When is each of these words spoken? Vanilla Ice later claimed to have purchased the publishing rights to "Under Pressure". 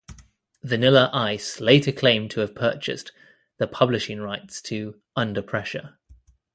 Vanilla 0.63 1.11
Ice 1.13 1.59
later 1.59 1.91
claimed 1.91 2.31
to 2.31 2.39
have 2.39 2.55
purchased 2.55 3.11
the 3.59 3.67
publishing 3.67 4.19
rights 4.19 4.59
to 4.63 4.99
"Under 5.15 5.43
Pressure". 5.43 5.99